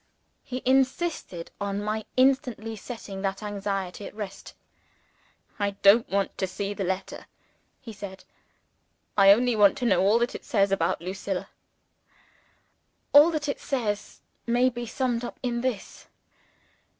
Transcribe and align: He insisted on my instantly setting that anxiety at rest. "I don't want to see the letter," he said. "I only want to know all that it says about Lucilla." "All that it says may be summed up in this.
He 0.43 0.63
insisted 0.65 1.51
on 1.61 1.79
my 1.79 2.05
instantly 2.17 2.75
setting 2.75 3.21
that 3.21 3.43
anxiety 3.43 4.07
at 4.07 4.15
rest. 4.15 4.55
"I 5.59 5.75
don't 5.83 6.09
want 6.09 6.35
to 6.39 6.47
see 6.47 6.73
the 6.73 6.83
letter," 6.83 7.27
he 7.79 7.93
said. 7.93 8.23
"I 9.15 9.29
only 9.31 9.55
want 9.55 9.77
to 9.77 9.85
know 9.85 10.01
all 10.01 10.17
that 10.17 10.33
it 10.33 10.43
says 10.43 10.71
about 10.71 11.01
Lucilla." 11.01 11.49
"All 13.13 13.29
that 13.29 13.47
it 13.47 13.59
says 13.59 14.21
may 14.47 14.69
be 14.69 14.87
summed 14.87 15.23
up 15.23 15.39
in 15.43 15.61
this. 15.61 16.07